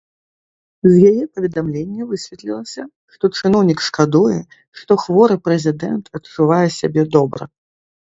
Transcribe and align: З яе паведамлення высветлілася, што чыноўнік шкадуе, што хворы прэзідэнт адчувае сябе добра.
З 0.91 1.11
яе 1.11 1.23
паведамлення 1.35 2.07
высветлілася, 2.13 2.87
што 3.17 3.23
чыноўнік 3.37 3.79
шкадуе, 3.91 4.41
што 4.83 5.01
хворы 5.07 5.35
прэзідэнт 5.47 6.05
адчувае 6.19 6.67
сябе 6.83 7.09
добра. 7.17 7.43